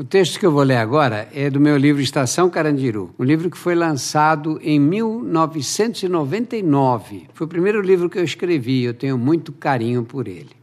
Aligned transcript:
O 0.00 0.04
texto 0.04 0.40
que 0.40 0.46
eu 0.46 0.50
vou 0.50 0.62
ler 0.62 0.78
agora 0.78 1.28
é 1.30 1.50
do 1.50 1.60
meu 1.60 1.76
livro 1.76 2.00
Estação 2.00 2.48
Carandiru, 2.48 3.14
um 3.18 3.22
livro 3.22 3.50
que 3.50 3.58
foi 3.58 3.74
lançado 3.74 4.58
em 4.62 4.80
1999. 4.80 7.26
Foi 7.34 7.44
o 7.44 7.48
primeiro 7.48 7.82
livro 7.82 8.08
que 8.08 8.18
eu 8.18 8.24
escrevi, 8.24 8.82
eu 8.82 8.94
tenho 8.94 9.18
muito 9.18 9.52
carinho 9.52 10.02
por 10.02 10.26
ele. 10.26 10.56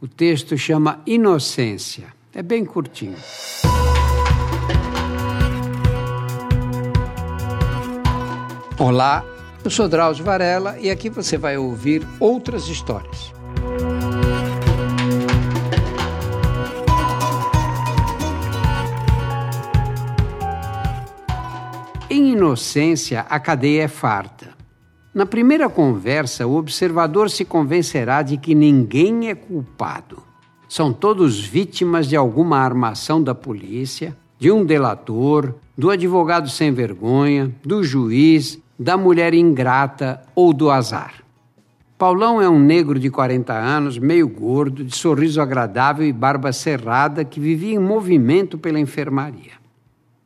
O 0.00 0.06
texto 0.06 0.56
chama 0.56 1.02
Inocência. 1.04 2.14
É 2.32 2.40
bem 2.40 2.64
curtinho. 2.64 3.16
Olá, 8.78 9.24
eu 9.64 9.70
sou 9.72 9.88
Drauzio 9.88 10.24
Varela 10.24 10.78
e 10.78 10.88
aqui 10.88 11.10
você 11.10 11.36
vai 11.36 11.58
ouvir 11.58 12.06
outras 12.20 12.68
histórias. 12.68 13.32
Em 22.14 22.32
inocência, 22.32 23.24
a 23.26 23.40
cadeia 23.40 23.84
é 23.84 23.88
farta. 23.88 24.50
Na 25.14 25.24
primeira 25.24 25.66
conversa, 25.70 26.46
o 26.46 26.56
observador 26.56 27.30
se 27.30 27.42
convencerá 27.42 28.20
de 28.20 28.36
que 28.36 28.54
ninguém 28.54 29.30
é 29.30 29.34
culpado. 29.34 30.22
São 30.68 30.92
todos 30.92 31.40
vítimas 31.40 32.06
de 32.06 32.14
alguma 32.14 32.58
armação 32.58 33.22
da 33.22 33.34
polícia, 33.34 34.14
de 34.38 34.50
um 34.50 34.62
delator, 34.62 35.54
do 35.74 35.88
advogado 35.88 36.50
sem 36.50 36.70
vergonha, 36.70 37.50
do 37.64 37.82
juiz, 37.82 38.60
da 38.78 38.98
mulher 38.98 39.32
ingrata 39.32 40.20
ou 40.34 40.52
do 40.52 40.70
azar. 40.70 41.14
Paulão 41.96 42.42
é 42.42 42.48
um 42.48 42.60
negro 42.60 43.00
de 43.00 43.08
40 43.08 43.54
anos, 43.54 43.96
meio 43.96 44.28
gordo, 44.28 44.84
de 44.84 44.94
sorriso 44.94 45.40
agradável 45.40 46.06
e 46.06 46.12
barba 46.12 46.52
cerrada, 46.52 47.24
que 47.24 47.40
vivia 47.40 47.74
em 47.74 47.78
movimento 47.78 48.58
pela 48.58 48.78
enfermaria. 48.78 49.61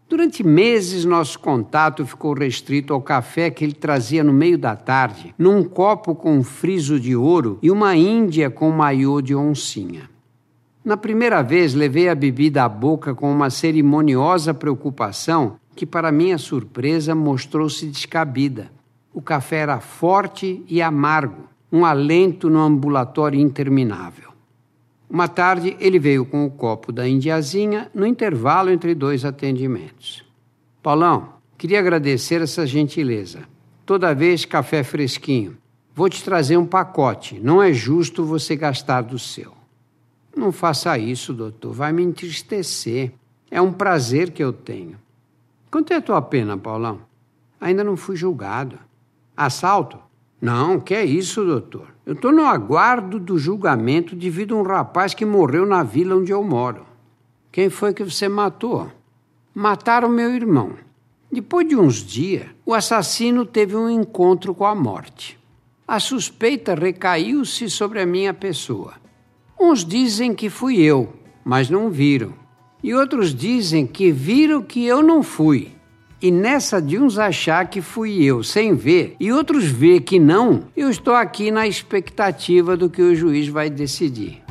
Durante 0.08 0.44
meses, 0.44 1.04
nosso 1.04 1.36
contato 1.40 2.06
ficou 2.06 2.32
restrito 2.32 2.94
ao 2.94 3.02
café 3.02 3.50
que 3.50 3.64
ele 3.64 3.72
trazia 3.72 4.22
no 4.22 4.32
meio 4.32 4.56
da 4.56 4.76
tarde, 4.76 5.34
num 5.36 5.64
copo 5.64 6.14
com 6.14 6.38
um 6.38 6.44
friso 6.44 7.00
de 7.00 7.16
ouro 7.16 7.58
e 7.60 7.72
uma 7.72 7.96
índia 7.96 8.48
com 8.48 8.70
maiô 8.70 9.20
de 9.20 9.34
oncinha. 9.34 10.08
Na 10.84 10.96
primeira 10.96 11.42
vez, 11.42 11.74
levei 11.74 12.08
a 12.08 12.14
bebida 12.14 12.62
à 12.62 12.68
boca 12.68 13.16
com 13.16 13.32
uma 13.32 13.50
cerimoniosa 13.50 14.54
preocupação 14.54 15.56
que, 15.74 15.84
para 15.84 16.12
minha 16.12 16.38
surpresa, 16.38 17.12
mostrou-se 17.12 17.84
descabida. 17.86 18.70
O 19.12 19.20
café 19.20 19.56
era 19.56 19.80
forte 19.80 20.64
e 20.68 20.80
amargo, 20.80 21.48
um 21.72 21.84
alento 21.84 22.48
no 22.48 22.60
ambulatório 22.60 23.40
interminável. 23.40 24.35
Uma 25.08 25.28
tarde, 25.28 25.76
ele 25.78 25.98
veio 25.98 26.24
com 26.24 26.44
o 26.44 26.50
copo 26.50 26.90
da 26.90 27.08
indiazinha 27.08 27.90
no 27.94 28.06
intervalo 28.06 28.70
entre 28.70 28.94
dois 28.94 29.24
atendimentos. 29.24 30.24
Paulão, 30.82 31.34
queria 31.56 31.78
agradecer 31.78 32.42
essa 32.42 32.66
gentileza. 32.66 33.48
Toda 33.84 34.14
vez 34.14 34.44
café 34.44 34.82
fresquinho. 34.82 35.56
Vou 35.94 36.08
te 36.08 36.22
trazer 36.22 36.56
um 36.56 36.66
pacote. 36.66 37.40
Não 37.40 37.62
é 37.62 37.72
justo 37.72 38.24
você 38.24 38.56
gastar 38.56 39.02
do 39.02 39.18
seu. 39.18 39.54
Não 40.36 40.52
faça 40.52 40.98
isso, 40.98 41.32
doutor. 41.32 41.72
Vai 41.72 41.92
me 41.92 42.02
entristecer. 42.02 43.12
É 43.50 43.62
um 43.62 43.72
prazer 43.72 44.32
que 44.32 44.42
eu 44.42 44.52
tenho. 44.52 44.98
Quanto 45.70 45.92
é 45.92 45.96
a 45.96 46.02
tua 46.02 46.20
pena, 46.20 46.58
Paulão? 46.58 47.00
Ainda 47.60 47.82
não 47.82 47.96
fui 47.96 48.16
julgado. 48.16 48.78
Assalto? 49.36 49.98
Não, 50.40 50.78
que 50.78 50.94
é 50.94 51.04
isso, 51.04 51.44
doutor? 51.44 51.88
Eu 52.04 52.12
estou 52.12 52.30
no 52.30 52.44
aguardo 52.44 53.18
do 53.18 53.38
julgamento 53.38 54.14
devido 54.14 54.54
a 54.54 54.58
um 54.58 54.62
rapaz 54.62 55.14
que 55.14 55.24
morreu 55.24 55.64
na 55.64 55.82
vila 55.82 56.16
onde 56.16 56.32
eu 56.32 56.42
moro. 56.42 56.86
Quem 57.50 57.70
foi 57.70 57.94
que 57.94 58.04
você 58.04 58.28
matou? 58.28 58.90
Mataram 59.54 60.08
meu 60.08 60.30
irmão. 60.34 60.74
Depois 61.32 61.66
de 61.66 61.74
uns 61.74 61.96
dias, 61.96 62.46
o 62.64 62.74
assassino 62.74 63.46
teve 63.46 63.74
um 63.74 63.88
encontro 63.88 64.54
com 64.54 64.66
a 64.66 64.74
morte. 64.74 65.38
A 65.88 65.98
suspeita 65.98 66.74
recaiu-se 66.74 67.70
sobre 67.70 68.00
a 68.00 68.06
minha 68.06 68.34
pessoa. 68.34 68.94
Uns 69.58 69.84
dizem 69.84 70.34
que 70.34 70.50
fui 70.50 70.80
eu, 70.80 71.12
mas 71.44 71.70
não 71.70 71.90
viram. 71.90 72.34
E 72.82 72.94
outros 72.94 73.34
dizem 73.34 73.86
que 73.86 74.12
viram 74.12 74.62
que 74.62 74.84
eu 74.84 75.02
não 75.02 75.22
fui, 75.22 75.75
e 76.26 76.30
nessa 76.32 76.82
de 76.82 76.98
uns 76.98 77.20
achar 77.20 77.70
que 77.70 77.80
fui 77.80 78.24
eu 78.24 78.42
sem 78.42 78.74
ver 78.74 79.14
e 79.20 79.30
outros 79.30 79.66
ver 79.66 80.00
que 80.00 80.18
não, 80.18 80.64
eu 80.76 80.90
estou 80.90 81.14
aqui 81.14 81.52
na 81.52 81.68
expectativa 81.68 82.76
do 82.76 82.90
que 82.90 83.00
o 83.00 83.14
juiz 83.14 83.46
vai 83.46 83.70
decidir. 83.70 84.42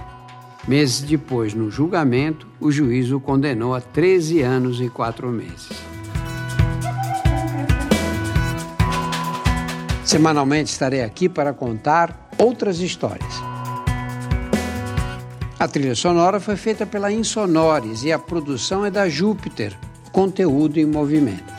Meses 0.66 1.02
depois, 1.02 1.53
no 1.53 1.69
julgamento, 1.69 2.47
o 2.62 2.72
juiz 2.72 3.12
o 3.12 3.19
condenou 3.19 3.75
a 3.75 3.81
13 3.81 4.41
anos 4.41 4.80
e 4.80 4.88
4 4.88 5.28
meses. 5.28 5.68
Semanalmente 10.06 10.72
estarei 10.72 11.03
aqui 11.03 11.28
para 11.28 11.52
contar 11.52 12.30
outras 12.38 12.80
histórias. 12.80 13.34
A 15.59 15.68
trilha 15.68 15.94
sonora 15.94 16.40
foi 16.40 16.56
feita 16.56 16.86
pela 16.86 17.12
Insonores 17.12 18.06
e 18.06 18.13
a 18.13 18.18
produção 18.18 18.86
é 18.86 18.90
da 18.90 19.09
Júpiter, 19.09 19.78
conteúdo 20.13 20.80
em 20.80 20.86
movimento. 20.86 21.55